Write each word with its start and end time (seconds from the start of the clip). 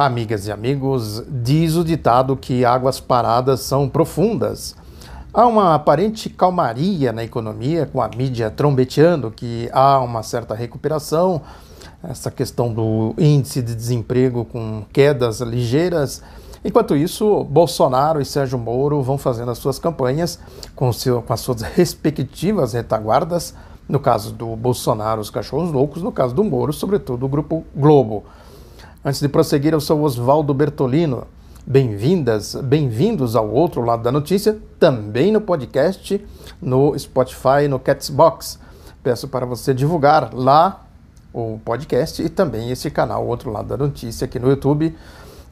Amigas 0.00 0.46
e 0.46 0.52
amigos, 0.52 1.24
diz 1.28 1.74
o 1.74 1.82
ditado 1.82 2.36
que 2.36 2.64
águas 2.64 3.00
paradas 3.00 3.62
são 3.62 3.88
profundas. 3.88 4.76
Há 5.34 5.44
uma 5.44 5.74
aparente 5.74 6.30
calmaria 6.30 7.12
na 7.12 7.24
economia, 7.24 7.84
com 7.84 8.00
a 8.00 8.08
mídia 8.08 8.48
trombeteando 8.48 9.28
que 9.28 9.68
há 9.72 9.98
uma 9.98 10.22
certa 10.22 10.54
recuperação, 10.54 11.42
essa 12.00 12.30
questão 12.30 12.72
do 12.72 13.12
índice 13.18 13.60
de 13.60 13.74
desemprego 13.74 14.44
com 14.44 14.84
quedas 14.92 15.40
ligeiras. 15.40 16.22
Enquanto 16.64 16.94
isso, 16.94 17.42
Bolsonaro 17.42 18.20
e 18.20 18.24
Sérgio 18.24 18.56
Moro 18.56 19.02
vão 19.02 19.18
fazendo 19.18 19.50
as 19.50 19.58
suas 19.58 19.80
campanhas 19.80 20.38
com, 20.76 20.92
seu, 20.92 21.22
com 21.22 21.32
as 21.32 21.40
suas 21.40 21.62
respectivas 21.62 22.72
retaguardas. 22.72 23.52
No 23.88 23.98
caso 23.98 24.32
do 24.32 24.54
Bolsonaro, 24.54 25.20
os 25.20 25.28
cachorros 25.28 25.72
loucos, 25.72 26.04
no 26.04 26.12
caso 26.12 26.32
do 26.36 26.44
Moro, 26.44 26.72
sobretudo 26.72 27.26
o 27.26 27.28
Grupo 27.28 27.64
Globo. 27.74 28.22
Antes 29.08 29.22
de 29.22 29.28
prosseguir, 29.30 29.72
eu 29.72 29.80
sou 29.80 30.02
Oswaldo 30.02 30.52
Bertolino. 30.52 31.26
Bem-vindas, 31.66 32.54
bem-vindos 32.56 33.36
ao 33.36 33.48
outro 33.48 33.80
lado 33.80 34.02
da 34.02 34.12
notícia, 34.12 34.58
também 34.78 35.32
no 35.32 35.40
podcast, 35.40 36.22
no 36.60 36.94
Spotify, 36.98 37.66
no 37.70 37.78
Catsbox. 37.78 38.58
Peço 39.02 39.26
para 39.26 39.46
você 39.46 39.72
divulgar 39.72 40.34
lá 40.34 40.84
o 41.32 41.58
podcast 41.64 42.22
e 42.22 42.28
também 42.28 42.70
esse 42.70 42.90
canal, 42.90 43.24
o 43.24 43.28
outro 43.28 43.50
lado 43.50 43.68
da 43.68 43.78
notícia, 43.78 44.26
aqui 44.26 44.38
no 44.38 44.50
YouTube. 44.50 44.94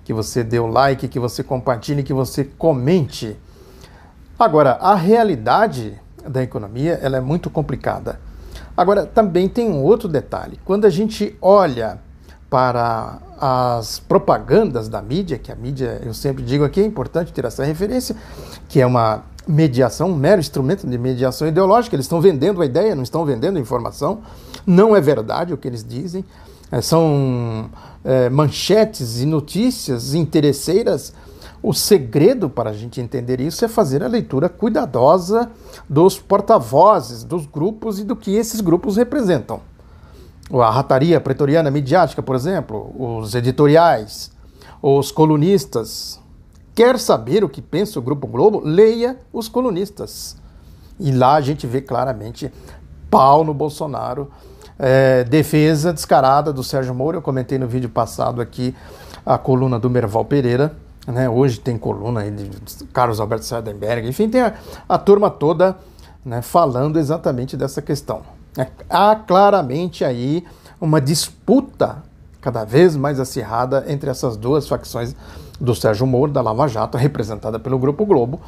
Que 0.05 0.13
você 0.13 0.45
dê 0.45 0.59
o 0.59 0.67
like, 0.67 1.09
que 1.09 1.19
você 1.19 1.43
compartilhe, 1.43 2.03
que 2.03 2.13
você 2.13 2.45
comente. 2.45 3.39
Agora, 4.39 4.73
a 4.73 4.95
realidade 4.95 5.99
da 6.29 6.43
economia 6.43 7.01
ela 7.01 7.17
é 7.17 7.23
muito 7.23 7.49
complicada. 7.49 8.21
Agora, 8.77 9.07
também 9.07 9.49
tem 9.49 9.71
um 9.71 9.83
outro 9.83 10.11
detalhe. 10.11 10.61
Quando 10.63 10.85
a 10.85 10.91
gente 10.91 11.35
olha 11.41 12.05
para 12.49 13.19
as 13.41 13.99
propagandas 13.99 14.89
da 14.89 15.03
mídia, 15.03 15.39
que 15.39 15.51
a 15.51 15.55
mídia, 15.55 16.01
eu 16.05 16.15
sempre 16.15 16.43
digo 16.43 16.65
aqui, 16.65 16.81
é 16.81 16.85
importante 16.85 17.33
ter 17.33 17.45
essa 17.45 17.65
referência, 17.65 18.17
que 18.69 18.81
é 18.81 18.87
uma 18.87 19.25
mediação, 19.47 20.11
um 20.11 20.17
mero 20.17 20.41
instrumento 20.41 20.87
de 20.87 20.99
mediação 20.99 21.47
ideológica. 21.47 21.95
Eles 21.95 22.07
estão 22.07 22.21
vendendo 22.21 22.63
a 22.63 22.67
ideia, 22.67 22.95
não 22.95 23.03
estão 23.03 23.25
vendendo 23.25 23.57
a 23.57 23.61
informação. 23.61 24.21
Não 24.67 24.97
é 24.97 25.01
verdade 25.01 25.53
o 25.53 25.57
que 25.57 25.69
eles 25.69 25.85
dizem. 25.85 26.25
É, 26.71 26.81
são 26.81 27.71
é, 28.05 28.29
manchetes 28.29 29.21
e 29.21 29.27
notícias 29.27 30.15
interesseiras. 30.15 31.13
O 31.63 31.73
segredo 31.73 32.49
para 32.49 32.71
a 32.71 32.73
gente 32.73 33.01
entender 33.01 33.41
isso 33.41 33.65
é 33.65 33.69
fazer 33.69 34.03
a 34.03 34.09
leitura 34.09 34.49
cuidadosa 34.49 35.51
dos 35.89 36.19
porta-vozes, 36.19 37.25
dos 37.25 37.47
grupos 37.47 37.99
e 37.99 38.05
do 38.05 38.15
que 38.15 38.35
esses 38.35 38.61
grupos 38.61 38.97
representam 38.97 39.61
a 40.53 40.71
rataria 40.71 41.21
pretoriana 41.21 41.71
midiática, 41.71 42.23
por 42.23 42.37
exemplo, 42.37 42.93
os 42.99 43.35
editoriais, 43.35 44.31
os 44.81 45.11
colunistas. 45.11 46.21
Quer 46.75 46.99
saber 46.99 47.43
o 47.43 47.49
que 47.49 47.63
pensa 47.63 47.99
o 47.99 48.03
Grupo 48.03 48.27
Globo? 48.27 48.61
Leia 48.65 49.19
os 49.33 49.49
colunistas. 49.49 50.37
E 51.01 51.11
lá 51.11 51.35
a 51.35 51.41
gente 51.41 51.67
vê 51.67 51.81
claramente 51.81 52.53
pau 53.11 53.45
no 53.45 53.55
Bolsonaro, 53.55 54.31
é, 54.79 55.25
defesa 55.25 55.93
descarada 55.93 56.53
do 56.53 56.63
Sérgio 56.63 56.95
Moro. 56.95 57.19
Eu 57.19 57.23
comentei 57.23 57.59
no 57.59 57.67
vídeo 57.67 57.89
passado 57.89 58.41
aqui 58.41 58.75
a 59.25 59.37
coluna 59.37 59.79
do 59.79 59.91
Merval 59.91 60.25
Pereira. 60.25 60.75
Né? 61.07 61.29
Hoje 61.29 61.61
tem 61.61 61.79
coluna 61.79 62.21
aí 62.21 62.31
de 62.31 62.51
Carlos 62.93 63.21
Alberto 63.21 63.45
Sardenberg. 63.45 64.09
Enfim, 64.09 64.29
tem 64.29 64.43
a, 64.43 64.55
a 64.89 64.99
turma 64.99 65.31
toda 65.31 65.77
né, 66.25 66.43
falando 66.43 66.99
exatamente 66.99 67.57
dessa 67.57 67.81
questão. 67.81 68.36
Há 68.89 69.17
claramente 69.17 70.05
aí 70.05 70.45
uma 70.81 71.01
disputa 71.01 72.03
cada 72.41 72.65
vez 72.65 72.95
mais 72.95 73.19
acirrada 73.19 73.85
entre 73.89 74.09
essas 74.09 74.37
duas 74.37 74.69
facções 74.69 75.17
do 75.61 75.75
Sérgio 75.75 76.07
Moro, 76.07 76.31
da 76.31 76.41
Lava 76.41 76.69
Jato, 76.69 76.97
representada 76.97 77.59
pelo 77.59 77.79
Grupo 77.79 78.07
Globo, 78.07 78.41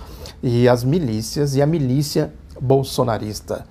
e 0.43 0.69
as 0.69 0.85
milícias 0.85 1.57
e 1.57 1.63
a 1.63 1.67
milícia 1.67 2.33
bolsonarista. 2.61 3.67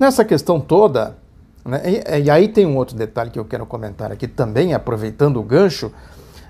Nessa 0.00 0.24
questão 0.24 0.58
toda, 0.58 1.16
né, 1.64 1.80
e, 1.84 2.22
e, 2.24 2.30
aí 2.30 2.48
tem 2.48 2.66
um 2.66 2.76
outro 2.76 2.96
detalhe 2.96 3.30
que 3.30 3.38
eu 3.38 3.44
quero 3.44 3.64
comentar 3.66 4.10
aqui 4.10 4.26
também, 4.26 4.74
aproveitando 4.74 5.38
o 5.38 5.42
gancho, 5.42 5.92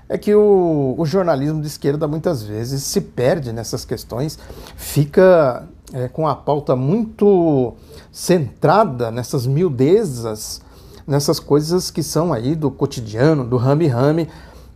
é 0.09 0.17
que 0.17 0.33
o, 0.33 0.95
o 0.97 1.05
jornalismo 1.05 1.61
de 1.61 1.67
esquerda 1.67 2.07
muitas 2.07 2.43
vezes 2.43 2.83
se 2.83 2.99
perde 2.99 3.51
nessas 3.51 3.85
questões, 3.85 4.39
fica 4.75 5.67
é, 5.93 6.07
com 6.07 6.27
a 6.27 6.35
pauta 6.35 6.75
muito 6.75 7.73
centrada 8.11 9.11
nessas 9.11 9.45
miudezas, 9.45 10.59
nessas 11.05 11.39
coisas 11.39 11.91
que 11.91 12.01
são 12.01 12.33
aí 12.33 12.55
do 12.55 12.71
cotidiano, 12.71 13.45
do 13.45 13.57
rame-rame, 13.57 14.27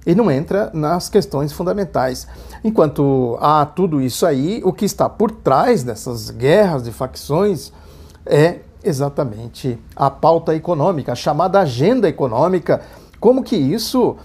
e 0.05 0.15
não 0.15 0.31
entra 0.31 0.71
nas 0.73 1.09
questões 1.09 1.51
fundamentais. 1.51 2.27
Enquanto 2.63 3.37
há 3.41 3.65
tudo 3.65 3.99
isso 3.99 4.25
aí, 4.25 4.61
o 4.63 4.71
que 4.71 4.85
está 4.85 5.09
por 5.09 5.31
trás 5.31 5.83
dessas 5.83 6.29
guerras 6.29 6.83
de 6.83 6.91
facções 6.91 7.73
é 8.25 8.59
exatamente 8.81 9.77
a 9.95 10.09
pauta 10.09 10.55
econômica, 10.55 11.11
a 11.11 11.15
chamada 11.15 11.59
agenda 11.59 12.07
econômica, 12.07 12.81
como 13.19 13.43
que 13.43 13.57
isso 13.57 14.15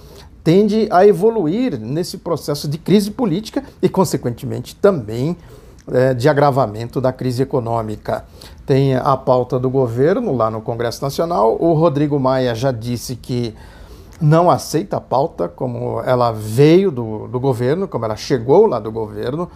tende 0.44 0.88
a 0.90 1.06
evoluir 1.06 1.78
nesse 1.78 2.18
processo 2.18 2.68
de 2.68 2.78
crise 2.78 3.10
política 3.10 3.64
e, 3.80 3.88
consequentemente, 3.88 4.76
também 4.76 5.36
é, 5.90 6.14
de 6.14 6.28
agravamento 6.28 7.00
da 7.00 7.12
crise 7.12 7.42
econômica. 7.42 8.24
Tem 8.64 8.94
a 8.94 9.16
pauta 9.16 9.58
do 9.58 9.68
governo 9.68 10.34
lá 10.34 10.50
no 10.50 10.60
Congresso 10.60 11.02
Nacional. 11.02 11.56
O 11.60 11.72
Rodrigo 11.72 12.18
Maia 12.18 12.54
já 12.54 12.70
disse 12.70 13.16
que 13.16 13.54
não 14.20 14.50
aceita 14.50 14.98
a 14.98 15.00
pauta 15.00 15.48
como 15.48 16.00
ela 16.02 16.30
veio 16.30 16.90
do, 16.90 17.26
do 17.26 17.40
governo, 17.40 17.88
como 17.88 18.04
ela 18.04 18.16
chegou 18.16 18.66
lá 18.66 18.78
do 18.78 18.92
governo. 18.92 19.50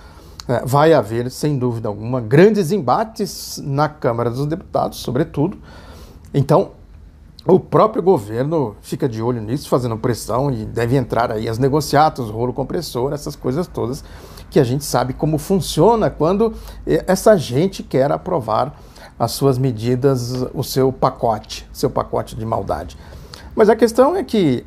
É, 0.49 0.63
vai 0.65 0.93
haver, 0.93 1.31
sem 1.31 1.59
dúvida 1.59 1.89
alguma, 1.89 2.21
grandes 2.21 2.71
embates 2.71 3.61
na 3.65 3.89
Câmara 3.89 4.31
dos 4.31 4.47
Deputados, 4.47 4.99
sobretudo. 4.99 5.59
Então, 6.33 6.71
o 7.47 7.61
próprio 7.61 8.03
governo 8.03 8.77
fica 8.81 9.09
de 9.09 9.23
olho 9.23 9.41
nisso, 9.41 9.69
fazendo 9.69 9.97
pressão 9.97 10.51
e 10.51 10.65
deve 10.65 10.97
entrar 10.97 11.31
aí 11.31 11.49
as 11.49 11.59
negociatas, 11.59 12.29
rolo 12.29 12.53
compressor, 12.53 13.13
essas 13.13 13.37
coisas 13.37 13.67
todas 13.67 14.03
que 14.51 14.61
a 14.61 14.65
gente 14.65 14.85
sabe 14.85 15.13
como 15.13 15.39
funciona 15.39 16.09
quando 16.09 16.55
eh, 16.87 17.05
essa 17.07 17.37
gente 17.37 17.83
quer 17.83 18.11
aprovar 18.11 18.75
as 19.19 19.33
suas 19.33 19.59
medidas, 19.59 20.47
o 20.55 20.63
seu 20.63 20.93
pacote, 20.93 21.69
seu 21.73 21.89
pacote 21.89 22.37
de 22.37 22.45
maldade. 22.45 22.97
Mas 23.55 23.69
a 23.69 23.77
questão 23.77 24.15
é 24.15 24.23
que, 24.23 24.65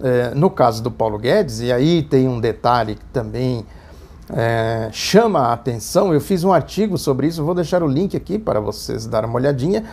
é, 0.00 0.34
no 0.34 0.50
caso 0.50 0.82
do 0.82 0.90
Paulo 0.90 1.18
Guedes, 1.18 1.60
e 1.60 1.72
aí 1.72 2.02
tem 2.02 2.28
um 2.28 2.40
detalhe 2.40 2.96
que 2.96 3.04
também 3.06 3.64
é, 4.28 4.88
chama 4.92 5.40
a 5.40 5.52
atenção, 5.52 6.12
eu 6.12 6.20
fiz 6.20 6.42
um 6.42 6.52
artigo 6.52 6.98
sobre 6.98 7.28
isso, 7.28 7.44
vou 7.44 7.54
deixar 7.54 7.82
o 7.82 7.86
link 7.86 8.16
aqui 8.16 8.38
para 8.38 8.58
vocês 8.58 9.06
darem 9.06 9.28
uma 9.28 9.38
olhadinha, 9.38 9.84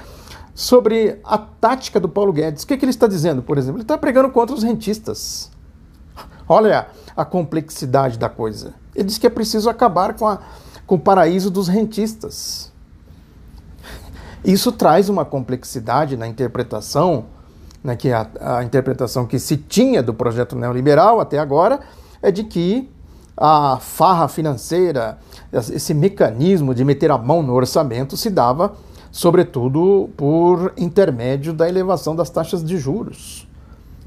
sobre 0.59 1.18
a 1.24 1.38
tática 1.38 2.02
do 2.02 2.09
Paulo 2.09 2.34
Guedes. 2.34 2.64
O 2.64 2.68
que, 2.68 2.75
que 2.75 2.84
ele 2.84 2.90
está 2.90 3.08
dizendo, 3.08 3.42
por 3.42 3.58
exemplo? 3.58 3.78
Ele 3.78 3.84
está 3.86 3.97
pregando 3.97 4.30
contra 4.30 4.53
os 4.53 4.62
rentistas. 4.62 5.50
Olha 6.50 6.88
a 7.16 7.24
complexidade 7.24 8.20
da 8.20 8.28
coisa. 8.28 8.74
Ele 8.94 9.06
diz 9.06 9.18
que 9.18 9.25
é 9.25 9.30
preciso 9.30 9.70
acabar 9.70 10.16
com, 10.16 10.28
a, 10.28 10.40
com 10.86 10.96
o 10.96 11.00
paraíso 11.00 11.50
dos 11.50 11.70
rentistas. 11.70 12.74
Isso 14.44 14.74
traz 14.74 15.08
uma 15.08 15.24
complexidade 15.24 16.18
na 16.18 16.28
interpretação, 16.28 17.28
né, 17.81 17.96
que 17.96 18.12
a, 18.12 18.28
a 18.41 18.62
interpretação 18.62 19.26
que 19.26 19.40
se 19.40 19.56
tinha 19.56 20.03
do 20.03 20.14
projeto 20.14 20.58
neoliberal 20.58 21.22
até 21.22 21.40
agora 21.40 21.80
é 22.22 22.31
de 22.31 22.44
que 22.44 22.91
a 23.38 23.78
farra 23.80 24.28
financeira, 24.28 25.20
esse 25.53 25.94
mecanismo 25.94 26.76
de 26.76 26.84
meter 26.84 27.12
a 27.12 27.18
mão 27.18 27.41
no 27.41 27.53
orçamento 27.53 28.18
se 28.18 28.30
dava, 28.30 28.76
sobretudo, 29.12 30.09
por 30.16 30.74
intermédio 30.78 31.53
da 31.53 31.68
elevação 31.68 32.16
das 32.16 32.30
taxas 32.30 32.64
de 32.64 32.78
juros. 32.78 33.47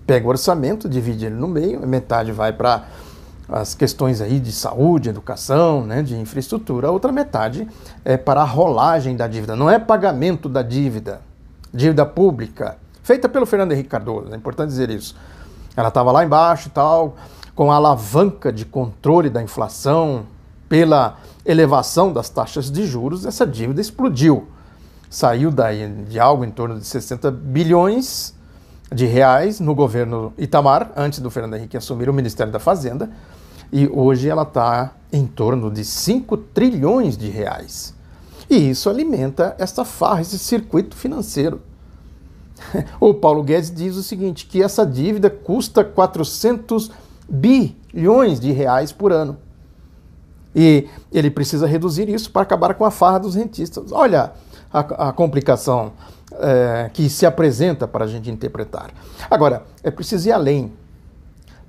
Pega 0.07 0.27
o 0.27 0.31
orçamento, 0.31 0.89
divide 0.89 1.27
ele 1.27 1.37
no 1.37 1.49
meio, 1.49 1.87
metade 1.87 2.33
vai 2.33 2.53
para 2.53 2.87
as 3.49 3.75
questões 3.75 4.21
aí 4.21 4.41
de 4.41 4.53
saúde, 4.53 5.09
educação, 5.09 5.85
né, 5.85 6.03
de 6.03 6.17
infraestrutura, 6.17 6.89
a 6.89 6.91
outra 6.91 7.13
metade 7.13 7.69
é 8.05 8.17
para 8.17 8.41
a 8.41 8.45
rolagem 8.45 9.17
da 9.17 9.27
dívida, 9.27 9.55
não 9.55 9.69
é 9.69 9.79
pagamento 9.79 10.49
da 10.49 10.63
dívida, 10.63 11.21
dívida 11.73 12.07
pública, 12.07 12.79
feita 13.03 13.29
pelo 13.29 13.45
Fernando 13.45 13.73
Henrique 13.73 13.91
Cardoso, 13.91 14.33
é 14.33 14.37
importante 14.37 14.69
dizer 14.69 14.91
isso. 14.91 15.15
Ela 15.77 15.89
estava 15.89 16.13
lá 16.13 16.25
embaixo 16.25 16.69
e 16.69 16.71
tal, 16.71 17.17
com 17.55 17.71
a 17.71 17.77
alavanca 17.77 18.53
de 18.53 18.65
controle 18.65 19.29
da 19.29 19.43
inflação, 19.43 20.25
pela 20.69 21.19
elevação 21.45 22.13
das 22.13 22.31
taxas 22.31 22.71
de 22.71 22.87
juros, 22.87 23.27
essa 23.27 23.47
dívida 23.47 23.81
explodiu. 23.81 24.49
Saiu 25.13 25.51
daí 25.51 25.87
de 26.09 26.19
algo 26.19 26.43
em 26.43 26.51
torno 26.51 26.81
de 26.81 26.87
60 26.87 27.31
bilhões 27.31 28.35
de 28.91 29.05
reais 29.05 29.61
no 29.61 29.75
governo 29.75 30.33
Itamar, 30.39 30.91
antes 30.97 31.19
do 31.19 31.31
Fernando 31.31 31.57
Henrique 31.57 31.77
assumir 31.77 32.09
o 32.09 32.15
Ministério 32.15 32.51
da 32.51 32.59
Fazenda, 32.59 33.11
e 33.71 33.87
hoje 33.93 34.31
ela 34.31 34.45
está 34.45 34.95
em 35.13 35.27
torno 35.27 35.71
de 35.71 35.85
5 35.85 36.35
trilhões 36.39 37.19
de 37.19 37.29
reais. 37.29 37.95
E 38.49 38.71
isso 38.71 38.89
alimenta 38.89 39.55
essa 39.59 39.85
farra, 39.85 40.23
esse 40.23 40.39
circuito 40.39 40.97
financeiro. 40.97 41.61
O 42.99 43.13
Paulo 43.13 43.43
Guedes 43.43 43.71
diz 43.71 43.97
o 43.97 44.03
seguinte, 44.03 44.47
que 44.47 44.63
essa 44.63 44.87
dívida 44.87 45.29
custa 45.29 45.85
400 45.85 46.91
bilhões 47.29 48.41
de 48.41 48.51
reais 48.51 48.93
por 48.93 49.13
ano. 49.13 49.37
E 50.57 50.89
ele 51.13 51.31
precisa 51.31 51.67
reduzir 51.67 52.09
isso 52.09 52.31
para 52.31 52.41
acabar 52.41 52.73
com 52.73 52.85
a 52.87 52.91
farra 52.91 53.19
dos 53.19 53.35
rentistas. 53.35 53.93
Olha 53.93 54.33
a, 54.73 55.09
a 55.09 55.13
complicação 55.13 55.93
é, 56.33 56.91
que 56.93 57.09
se 57.09 57.27
apresenta 57.27 57.87
para 57.87 58.05
a 58.05 58.09
gente 58.09 58.31
interpretar. 58.31 58.91
Agora, 59.31 59.65
é 59.83 59.91
preciso 59.91 60.29
ir 60.29 60.33
além 60.33 60.73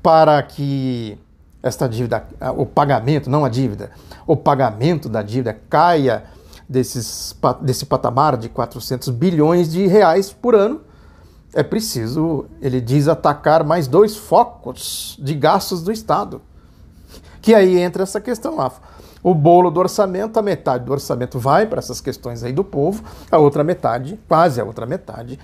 para 0.01 0.41
que 0.43 1.17
esta 1.61 1.87
dívida, 1.87 2.25
o 2.57 2.65
pagamento, 2.65 3.29
não 3.29 3.45
a 3.45 3.49
dívida, 3.49 3.91
o 4.27 4.35
pagamento 4.35 5.07
da 5.07 5.21
dívida 5.21 5.57
caia 5.69 6.25
desses, 6.67 7.35
desse 7.61 7.85
patamar 7.85 8.35
de 8.35 8.49
400 8.49 9.09
bilhões 9.09 9.71
de 9.71 9.87
reais 9.87 10.31
por 10.31 10.55
ano, 10.55 10.81
é 11.53 11.61
preciso, 11.61 12.45
ele 12.61 12.81
diz, 12.81 13.07
atacar 13.07 13.63
mais 13.63 13.87
dois 13.87 14.17
focos 14.17 15.17
de 15.21 15.35
gastos 15.35 15.83
do 15.83 15.91
Estado. 15.91 16.41
Que 17.41 17.53
aí 17.53 17.77
entra 17.77 18.03
essa 18.03 18.19
questão 18.19 18.55
lá. 18.55 18.71
O 19.23 19.33
bolo 19.33 19.71
do 19.71 19.79
orçamento, 19.79 20.37
a 20.37 20.41
metade 20.41 20.83
do 20.83 20.91
orçamento 20.91 21.39
vai 21.39 21.65
para 21.65 21.79
essas 21.79 22.01
questões 22.01 22.43
aí 22.43 22.51
do 22.51 22.63
povo, 22.63 23.03
a 23.31 23.37
outra 23.37 23.63
metade, 23.63 24.19
quase 24.27 24.59
a 24.59 24.65
outra 24.65 24.85
metade, 24.85 25.39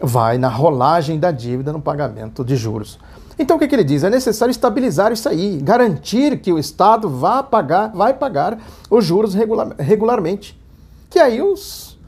vai 0.00 0.38
na 0.38 0.48
rolagem 0.48 1.18
da 1.18 1.32
dívida 1.32 1.72
no 1.72 1.80
pagamento 1.80 2.44
de 2.44 2.54
juros. 2.54 2.98
Então 3.38 3.56
o 3.56 3.58
que, 3.58 3.68
que 3.68 3.74
ele 3.74 3.84
diz? 3.84 4.04
É 4.04 4.08
necessário 4.08 4.50
estabilizar 4.50 5.12
isso 5.12 5.28
aí, 5.28 5.58
garantir 5.60 6.38
que 6.38 6.52
o 6.52 6.58
Estado 6.58 7.08
vá 7.08 7.42
pagar, 7.42 7.88
vai 7.88 8.14
pagar 8.14 8.58
os 8.88 9.04
juros 9.04 9.34
regular, 9.34 9.74
regularmente. 9.78 10.58
Que 11.10 11.18
aí 11.18 11.42
os, 11.42 11.98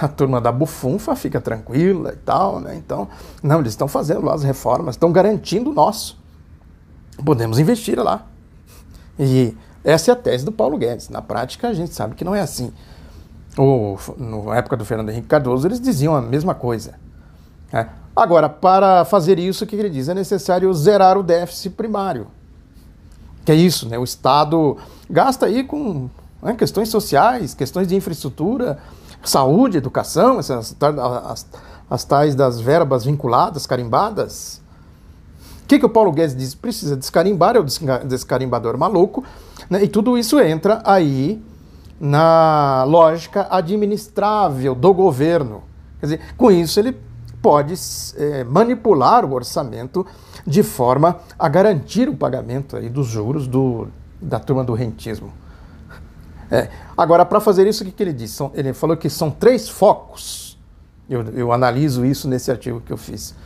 a 0.00 0.06
turma 0.06 0.40
da 0.40 0.52
bufunfa 0.52 1.16
fica 1.16 1.40
tranquila 1.40 2.12
e 2.12 2.16
tal, 2.16 2.60
né? 2.60 2.76
Então, 2.76 3.08
não, 3.42 3.60
eles 3.60 3.72
estão 3.72 3.88
fazendo 3.88 4.24
lá 4.24 4.34
as 4.34 4.44
reformas, 4.44 4.94
estão 4.94 5.10
garantindo 5.10 5.70
o 5.70 5.74
nosso. 5.74 6.18
Podemos 7.24 7.58
investir 7.58 7.98
lá. 7.98 8.26
E 9.18 9.54
essa 9.84 10.10
é 10.10 10.12
a 10.12 10.16
tese 10.16 10.44
do 10.44 10.52
Paulo 10.52 10.76
Guedes. 10.76 11.08
Na 11.08 11.22
prática, 11.22 11.68
a 11.68 11.72
gente 11.72 11.94
sabe 11.94 12.14
que 12.14 12.24
não 12.24 12.34
é 12.34 12.40
assim. 12.40 12.72
O, 13.58 13.98
na 14.16 14.56
época 14.56 14.76
do 14.76 14.84
Fernando 14.84 15.10
Henrique 15.10 15.26
Cardoso, 15.26 15.66
eles 15.66 15.80
diziam 15.80 16.14
a 16.14 16.20
mesma 16.20 16.54
coisa. 16.54 16.94
Né? 17.72 17.88
Agora, 18.14 18.48
para 18.48 19.04
fazer 19.04 19.38
isso, 19.38 19.64
o 19.64 19.66
que 19.66 19.76
ele 19.76 19.90
diz? 19.90 20.08
É 20.08 20.14
necessário 20.14 20.72
zerar 20.74 21.16
o 21.16 21.22
déficit 21.22 21.70
primário. 21.70 22.26
Que 23.44 23.52
é 23.52 23.54
isso, 23.54 23.88
né? 23.88 23.98
O 23.98 24.04
Estado 24.04 24.76
gasta 25.08 25.46
aí 25.46 25.64
com 25.64 26.08
né, 26.42 26.54
questões 26.54 26.88
sociais, 26.88 27.54
questões 27.54 27.88
de 27.88 27.96
infraestrutura, 27.96 28.78
saúde, 29.22 29.78
educação, 29.78 30.38
essas, 30.38 30.76
as, 30.80 31.46
as 31.88 32.04
tais 32.04 32.34
das 32.34 32.60
verbas 32.60 33.04
vinculadas, 33.04 33.66
carimbadas. 33.66 34.59
Que, 35.70 35.78
que 35.78 35.86
o 35.86 35.88
Paulo 35.88 36.10
Guedes 36.10 36.34
diz? 36.34 36.52
Precisa 36.52 36.96
descarimbar, 36.96 37.54
é 37.54 37.60
o 37.60 37.64
descarimbador 38.04 38.76
maluco, 38.76 39.22
né? 39.70 39.84
e 39.84 39.86
tudo 39.86 40.18
isso 40.18 40.40
entra 40.40 40.82
aí 40.84 41.40
na 42.00 42.82
lógica 42.82 43.46
administrável 43.48 44.74
do 44.74 44.92
governo. 44.92 45.62
Quer 46.00 46.06
dizer, 46.06 46.20
com 46.36 46.50
isso 46.50 46.80
ele 46.80 46.98
pode 47.40 47.74
é, 48.16 48.42
manipular 48.42 49.24
o 49.24 49.32
orçamento 49.32 50.04
de 50.44 50.64
forma 50.64 51.20
a 51.38 51.48
garantir 51.48 52.08
o 52.08 52.16
pagamento 52.16 52.76
aí 52.76 52.88
dos 52.88 53.06
juros 53.06 53.46
do, 53.46 53.86
da 54.20 54.40
turma 54.40 54.64
do 54.64 54.74
rentismo. 54.74 55.32
É, 56.50 56.68
agora, 56.98 57.24
para 57.24 57.38
fazer 57.38 57.64
isso, 57.68 57.84
o 57.84 57.86
que, 57.86 57.92
que 57.92 58.02
ele 58.02 58.12
disse? 58.12 58.42
Ele 58.54 58.72
falou 58.72 58.96
que 58.96 59.08
são 59.08 59.30
três 59.30 59.68
focos. 59.68 60.58
Eu, 61.08 61.22
eu 61.28 61.52
analiso 61.52 62.04
isso 62.04 62.26
nesse 62.26 62.50
artigo 62.50 62.80
que 62.80 62.92
eu 62.92 62.96
fiz. 62.96 63.36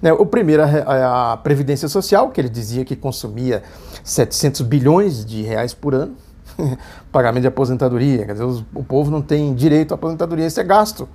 Né, 0.00 0.12
o 0.12 0.24
primeiro 0.24 0.62
é 0.62 1.04
a 1.04 1.38
Previdência 1.42 1.88
Social, 1.88 2.30
que 2.30 2.40
ele 2.40 2.48
dizia 2.48 2.84
que 2.84 2.96
consumia 2.96 3.62
700 4.02 4.62
bilhões 4.62 5.24
de 5.24 5.42
reais 5.42 5.74
por 5.74 5.94
ano. 5.94 6.14
Pagamento 7.12 7.42
de 7.42 7.48
aposentadoria. 7.48 8.24
Quer 8.24 8.32
dizer, 8.32 8.44
os, 8.44 8.64
o 8.74 8.82
povo 8.82 9.10
não 9.10 9.20
tem 9.20 9.54
direito 9.54 9.92
à 9.92 9.94
aposentadoria, 9.96 10.46
isso 10.46 10.60
é 10.60 10.64
gasto. 10.64 11.08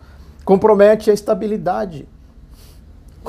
Compromete 0.43 1.09
a 1.09 1.13
estabilidade 1.13 2.07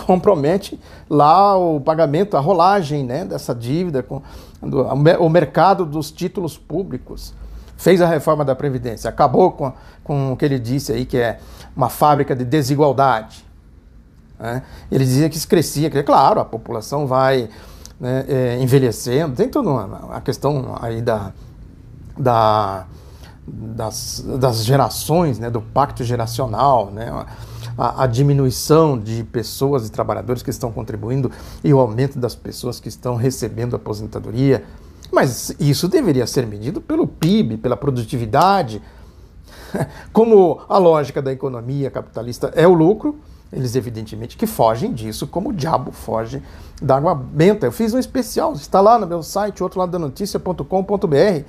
compromete 0.05 0.79
lá 1.09 1.57
o 1.57 1.81
pagamento, 1.81 2.37
a 2.37 2.41
rolagem 2.41 3.03
né, 3.03 3.25
dessa 3.25 3.55
dívida, 3.55 4.03
com, 4.03 4.23
do, 4.61 4.83
o 4.83 5.29
mercado 5.29 5.87
dos 5.87 6.11
títulos 6.11 6.59
públicos. 6.59 7.35
Fez 7.77 8.01
a 8.01 8.07
reforma 8.07 8.45
da 8.45 8.55
Previdência, 8.55 9.09
acabou 9.09 9.53
com, 9.53 9.73
com 10.05 10.33
o 10.33 10.37
que 10.37 10.45
ele 10.45 10.59
disse 10.59 10.93
aí, 10.93 11.05
que 11.05 11.17
é 11.17 11.39
uma 11.75 11.89
fábrica 11.89 12.35
de 12.35 12.45
desigualdade. 12.45 13.45
Né? 14.39 14.63
Ele 14.91 15.05
dizia 15.05 15.29
que 15.29 15.37
isso 15.37 15.49
crescia, 15.49 15.91
que, 15.91 16.03
claro, 16.03 16.41
a 16.41 16.45
população 16.45 17.07
vai 17.07 17.49
né, 17.99 18.25
é, 18.29 18.59
envelhecendo, 18.61 19.35
tem 19.35 19.49
toda 19.49 19.85
a 20.11 20.21
questão 20.21 20.77
aí 20.81 21.01
da, 21.01 21.33
da, 22.17 22.87
das, 23.47 24.25
das 24.39 24.65
gerações, 24.65 25.39
né, 25.39 25.51
do 25.51 25.61
pacto 25.61 26.05
geracional, 26.05 26.91
né, 26.91 27.11
a, 27.79 28.05
a, 28.05 28.07
diminuição 28.07 28.99
de 28.99 29.25
pessoas 29.25 29.87
e 29.87 29.91
trabalhadores 29.91 30.43
que 30.43 30.51
estão 30.51 30.73
contribuindo 30.73 31.31
e 31.63 31.73
o 31.73 31.79
aumento 31.79 32.19
das 32.19 32.35
pessoas 32.35 32.81
que 32.81 32.89
estão 32.89 33.17
recebendo 33.17 33.77
aposentadoria. 33.77 34.65
Mas 35.13 35.55
isso 35.61 35.87
deveria 35.89 36.27
ser 36.27 36.47
medido 36.47 36.81
pelo 36.81 37.07
PIB, 37.07 37.59
pela 37.59 37.77
produtividade. 37.77 38.83
Como 40.13 40.61
a 40.69 40.79
lógica 40.79 41.23
da 41.23 41.33
economia 41.33 41.91
capitalista 41.91 42.53
é 42.55 42.67
o 42.67 42.73
lucro, 42.75 43.19
eles 43.53 43.77
evidentemente 43.77 44.37
que 44.37 44.47
fogem 44.47 44.93
disso, 44.93 45.27
como 45.27 45.51
o 45.51 45.53
diabo 45.53 45.93
foge 45.93 46.43
da 46.81 46.97
água 46.97 47.15
benta. 47.15 47.67
Eu 47.67 47.73
fiz 47.73 47.95
um 47.95 47.99
especial, 47.99 48.53
está 48.53 48.81
lá 48.81 48.99
no 48.99 49.07
meu 49.07 49.23
site, 49.23 49.63
outro 49.63 49.79
lado 49.79 49.91
da 49.91 49.99
notícia.com.br, 49.99 51.45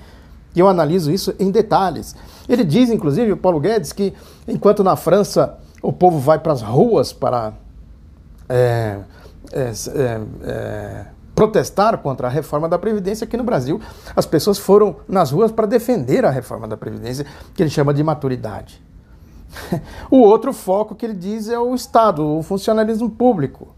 e 0.56 0.60
eu 0.60 0.68
analiso 0.68 1.12
isso 1.12 1.34
em 1.40 1.52
detalhes. 1.52 2.16
Ele 2.48 2.64
diz, 2.64 2.90
inclusive, 2.90 3.32
o 3.32 3.38
Paulo 3.38 3.60
Guedes, 3.60 3.92
que 3.92 4.14
enquanto 4.48 4.84
na 4.84 4.96
França 4.96 5.58
o 5.82 5.92
povo 5.92 6.20
vai 6.20 6.40
para 6.40 6.54
as 6.54 6.62
ruas 6.62 7.14
para 7.14 7.54
é, 8.50 9.00
é, 9.52 9.62
é, 9.62 10.22
é, 10.44 11.06
protestar 11.36 11.98
contra 12.00 12.28
a 12.28 12.30
reforma 12.30 12.68
da 12.68 12.80
Previdência. 12.80 13.26
Aqui 13.26 13.38
no 13.38 13.44
Brasil, 13.44 13.80
as 14.16 14.26
pessoas 14.26 14.58
foram 14.58 14.98
nas 15.08 15.32
ruas 15.32 15.52
para 15.52 15.66
defender 15.66 16.26
a 16.26 16.32
reforma 16.32 16.68
da 16.68 16.78
Previdência, 16.78 17.26
que 17.54 17.62
ele 17.62 17.70
chama 17.70 17.94
de 17.94 18.04
maturidade. 18.04 18.87
O 20.10 20.18
outro 20.18 20.54
foco 20.54 20.96
que 20.96 21.06
ele 21.06 21.14
diz 21.14 21.50
é 21.50 21.60
o 21.60 21.74
Estado, 21.74 22.26
o 22.26 22.44
funcionalismo 22.44 23.10
público. 23.10 23.70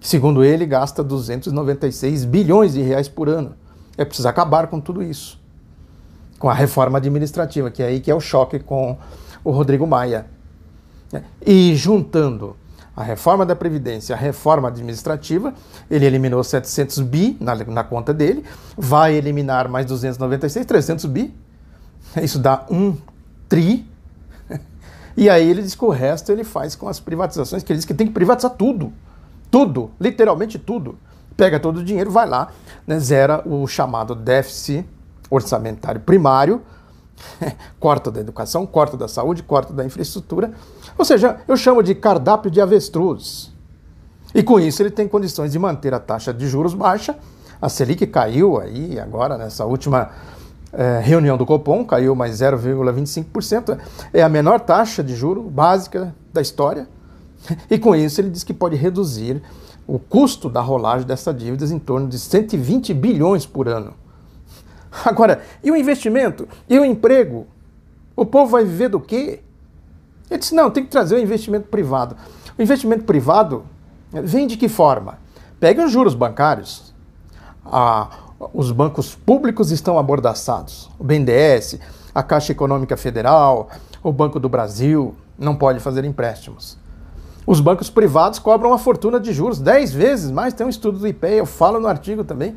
Segundo 0.00 0.42
ele, 0.42 0.66
gasta 0.66 1.02
296 1.02 2.24
bilhões 2.24 2.72
de 2.72 2.82
reais 2.82 3.08
por 3.08 3.28
ano. 3.28 3.54
É 3.96 4.04
preciso 4.04 4.28
acabar 4.28 4.66
com 4.66 4.80
tudo 4.80 5.02
isso. 5.02 5.40
Com 6.38 6.50
a 6.50 6.54
reforma 6.54 6.98
administrativa, 6.98 7.70
que 7.70 7.82
é 7.82 7.86
aí 7.86 8.00
que 8.00 8.10
é 8.10 8.14
o 8.14 8.20
choque 8.20 8.58
com 8.58 8.98
o 9.44 9.50
Rodrigo 9.50 9.86
Maia. 9.86 10.26
E 11.44 11.74
juntando 11.76 12.56
a 12.96 13.02
reforma 13.02 13.46
da 13.46 13.54
Previdência, 13.54 14.14
a 14.14 14.18
reforma 14.18 14.68
administrativa, 14.68 15.54
ele 15.90 16.04
eliminou 16.04 16.42
700 16.42 16.98
bi 17.00 17.36
na, 17.40 17.54
na 17.54 17.84
conta 17.84 18.12
dele, 18.12 18.44
vai 18.76 19.14
eliminar 19.14 19.68
mais 19.68 19.86
296, 19.86 20.66
300 20.66 21.04
bi, 21.06 21.34
isso 22.22 22.38
dá 22.38 22.66
um 22.70 22.96
tri, 23.48 23.86
e 25.16 25.28
aí 25.28 25.48
ele 25.48 25.62
diz 25.62 25.74
que 25.74 25.84
o 25.84 25.90
resto 25.90 26.32
ele 26.32 26.44
faz 26.44 26.74
com 26.74 26.88
as 26.88 27.00
privatizações, 27.00 27.62
que 27.62 27.72
ele 27.72 27.78
diz 27.78 27.86
que 27.86 27.94
tem 27.94 28.06
que 28.06 28.12
privatizar 28.12 28.52
tudo, 28.52 28.92
tudo, 29.50 29.90
literalmente 30.00 30.58
tudo. 30.58 30.98
Pega 31.36 31.58
todo 31.58 31.78
o 31.78 31.84
dinheiro, 31.84 32.10
vai 32.10 32.28
lá, 32.28 32.48
né, 32.86 32.98
zera 32.98 33.42
o 33.46 33.66
chamado 33.66 34.14
déficit 34.14 34.86
orçamentário 35.30 36.00
primário, 36.00 36.62
corta 37.80 38.10
da 38.10 38.20
educação, 38.20 38.66
corta 38.66 38.96
da 38.96 39.08
saúde, 39.08 39.42
corta 39.42 39.72
da 39.72 39.84
infraestrutura. 39.84 40.52
Ou 40.96 41.04
seja, 41.04 41.40
eu 41.48 41.56
chamo 41.56 41.82
de 41.82 41.94
cardápio 41.94 42.50
de 42.50 42.60
avestruz. 42.60 43.50
E 44.34 44.42
com 44.42 44.58
isso 44.58 44.82
ele 44.82 44.90
tem 44.90 45.08
condições 45.08 45.52
de 45.52 45.58
manter 45.58 45.92
a 45.94 45.98
taxa 45.98 46.32
de 46.32 46.46
juros 46.46 46.74
baixa. 46.74 47.16
A 47.60 47.68
Selic 47.68 48.06
caiu 48.06 48.58
aí 48.58 48.98
agora 48.98 49.38
nessa 49.38 49.64
última 49.64 50.10
é, 50.72 51.00
reunião 51.00 51.36
do 51.36 51.44
Copom, 51.44 51.84
caiu 51.84 52.14
mais 52.14 52.36
0,25%. 52.36 53.78
É 54.12 54.22
a 54.22 54.28
menor 54.28 54.60
taxa 54.60 55.02
de 55.04 55.14
juro 55.14 55.42
básica 55.42 56.14
da 56.32 56.40
história. 56.40 56.88
E 57.70 57.78
com 57.78 57.94
isso 57.94 58.20
ele 58.20 58.30
diz 58.30 58.44
que 58.44 58.54
pode 58.54 58.76
reduzir 58.76 59.42
o 59.86 59.98
custo 59.98 60.48
da 60.48 60.60
rolagem 60.60 61.06
dessas 61.06 61.36
dívidas 61.36 61.70
em 61.70 61.78
torno 61.78 62.08
de 62.08 62.18
120 62.18 62.94
bilhões 62.94 63.44
por 63.44 63.68
ano. 63.68 63.94
Agora, 65.04 65.42
e 65.62 65.70
o 65.70 65.76
investimento? 65.76 66.48
E 66.68 66.78
o 66.78 66.84
emprego? 66.84 67.46
O 68.14 68.24
povo 68.24 68.52
vai 68.52 68.64
viver 68.64 68.88
do 68.88 69.00
quê? 69.00 69.40
Ele 70.30 70.38
disse: 70.38 70.54
não, 70.54 70.70
tem 70.70 70.84
que 70.84 70.90
trazer 70.90 71.16
o 71.16 71.18
investimento 71.18 71.68
privado. 71.68 72.16
O 72.58 72.62
investimento 72.62 73.04
privado 73.04 73.64
vem 74.12 74.46
de 74.46 74.56
que 74.56 74.68
forma? 74.68 75.18
Pega 75.58 75.84
os 75.84 75.90
juros 75.90 76.14
bancários. 76.14 76.92
Ah, 77.64 78.10
os 78.52 78.70
bancos 78.70 79.14
públicos 79.14 79.70
estão 79.70 79.98
abordaçados. 79.98 80.90
O 80.98 81.04
BNDES, 81.04 81.78
a 82.14 82.22
Caixa 82.22 82.52
Econômica 82.52 82.96
Federal, 82.96 83.68
o 84.02 84.12
Banco 84.12 84.40
do 84.40 84.48
Brasil 84.48 85.14
não 85.38 85.54
pode 85.54 85.80
fazer 85.80 86.04
empréstimos. 86.04 86.76
Os 87.46 87.60
bancos 87.60 87.90
privados 87.90 88.38
cobram 88.38 88.70
uma 88.70 88.78
fortuna 88.78 89.18
de 89.18 89.32
juros, 89.32 89.58
10 89.58 89.92
vezes 89.92 90.30
mais, 90.30 90.54
tem 90.54 90.64
um 90.66 90.70
estudo 90.70 90.98
do 90.98 91.08
IPE, 91.08 91.38
eu 91.38 91.46
falo 91.46 91.80
no 91.80 91.88
artigo 91.88 92.22
também, 92.22 92.54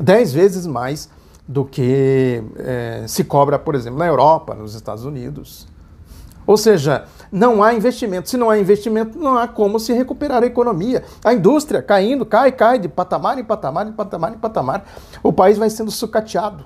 10 0.00 0.32
vezes 0.32 0.66
mais 0.66 1.10
do 1.46 1.64
que 1.64 2.42
é, 2.56 3.04
se 3.06 3.22
cobra, 3.24 3.58
por 3.58 3.74
exemplo, 3.74 3.98
na 3.98 4.06
Europa, 4.06 4.54
nos 4.54 4.74
Estados 4.74 5.04
Unidos. 5.04 5.66
Ou 6.46 6.56
seja, 6.56 7.06
não 7.30 7.62
há 7.62 7.74
investimento. 7.74 8.30
Se 8.30 8.36
não 8.36 8.48
há 8.48 8.58
investimento, 8.58 9.18
não 9.18 9.36
há 9.36 9.48
como 9.48 9.80
se 9.80 9.92
recuperar 9.92 10.42
a 10.42 10.46
economia. 10.46 11.02
A 11.24 11.34
indústria 11.34 11.82
caindo, 11.82 12.24
cai, 12.24 12.52
cai, 12.52 12.78
de 12.78 12.88
patamar 12.88 13.38
em 13.38 13.44
patamar, 13.44 13.88
em 13.88 13.92
patamar 13.92 14.32
em 14.32 14.38
patamar. 14.38 14.86
O 15.22 15.32
país 15.32 15.58
vai 15.58 15.68
sendo 15.70 15.90
sucateado. 15.90 16.64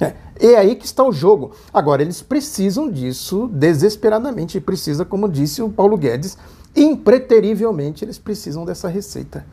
É, 0.00 0.14
é 0.38 0.56
aí 0.56 0.76
que 0.76 0.84
está 0.84 1.02
o 1.02 1.12
jogo. 1.12 1.52
Agora, 1.72 2.02
eles 2.02 2.22
precisam 2.22 2.90
disso 2.90 3.48
desesperadamente. 3.48 4.60
Precisa, 4.60 5.04
como 5.04 5.28
disse 5.28 5.62
o 5.62 5.70
Paulo 5.70 5.96
Guedes, 5.96 6.38
impreterivelmente 6.74 8.04
eles 8.04 8.18
precisam 8.18 8.64
dessa 8.64 8.88
receita. 8.88 9.44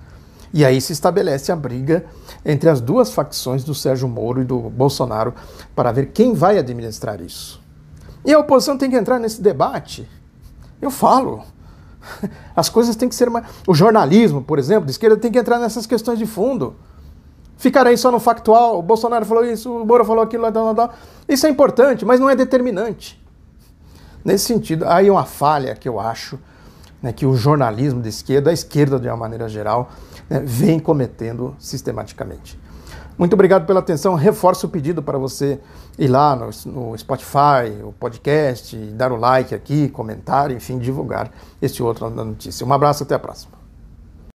E 0.53 0.63
aí 0.63 0.79
se 0.79 0.93
estabelece 0.93 1.51
a 1.51 1.55
briga 1.55 2.05
entre 2.45 2.69
as 2.69 2.79
duas 2.79 3.11
facções 3.11 3.63
do 3.63 3.73
Sérgio 3.73 4.07
Moro 4.07 4.41
e 4.41 4.45
do 4.45 4.59
Bolsonaro 4.59 5.33
para 5.75 5.91
ver 5.91 6.11
quem 6.11 6.33
vai 6.33 6.59
administrar 6.59 7.21
isso. 7.21 7.62
E 8.25 8.33
a 8.33 8.39
oposição 8.39 8.77
tem 8.77 8.89
que 8.89 8.95
entrar 8.95 9.19
nesse 9.19 9.41
debate. 9.41 10.07
Eu 10.81 10.89
falo. 10.89 11.43
As 12.55 12.69
coisas 12.69 12.95
têm 12.95 13.09
que 13.09 13.15
ser 13.15 13.29
mais. 13.29 13.45
O 13.67 13.73
jornalismo, 13.73 14.41
por 14.41 14.59
exemplo, 14.59 14.85
de 14.85 14.91
esquerda 14.91 15.17
tem 15.17 15.31
que 15.31 15.39
entrar 15.39 15.59
nessas 15.59 15.85
questões 15.85 16.19
de 16.19 16.25
fundo. 16.25 16.75
Ficar 17.57 17.87
aí 17.87 17.97
só 17.97 18.11
no 18.11 18.19
factual, 18.19 18.77
o 18.77 18.81
Bolsonaro 18.81 19.25
falou 19.25 19.45
isso, 19.45 19.73
o 19.73 19.85
Moro 19.85 20.03
falou 20.03 20.23
aquilo, 20.23 20.51
tal, 20.51 20.75
tal. 20.75 20.93
Isso 21.29 21.45
é 21.45 21.49
importante, 21.49 22.03
mas 22.03 22.19
não 22.19 22.29
é 22.29 22.35
determinante. 22.35 23.21
Nesse 24.23 24.45
sentido, 24.45 24.85
aí 24.87 25.09
uma 25.09 25.25
falha 25.25 25.75
que 25.75 25.87
eu 25.87 25.99
acho 25.99 26.39
né, 27.01 27.11
que 27.11 27.25
o 27.25 27.35
jornalismo 27.35 28.01
de 28.01 28.09
esquerda, 28.09 28.49
a 28.49 28.53
esquerda 28.53 28.99
de 28.99 29.07
uma 29.07 29.17
maneira 29.17 29.49
geral, 29.49 29.91
né, 30.29 30.41
vem 30.43 30.79
cometendo 30.79 31.55
sistematicamente. 31.59 32.57
Muito 33.17 33.33
obrigado 33.33 33.65
pela 33.65 33.79
atenção. 33.79 34.15
Reforço 34.15 34.67
o 34.67 34.69
pedido 34.69 35.01
para 35.01 35.17
você 35.17 35.59
ir 35.97 36.07
lá 36.07 36.35
no, 36.35 36.49
no, 36.65 36.97
Spotify, 36.97 37.83
o 37.83 37.93
podcast, 37.93 38.75
dar 38.93 39.11
o 39.11 39.15
like 39.15 39.53
aqui, 39.53 39.89
comentar, 39.89 40.51
enfim, 40.51 40.77
divulgar 40.77 41.31
este 41.61 41.83
outro 41.83 42.09
da 42.09 42.23
notícia. 42.23 42.65
Um 42.65 42.73
abraço, 42.73 43.03
até 43.03 43.15
a 43.15 43.19
próxima. 43.19 43.62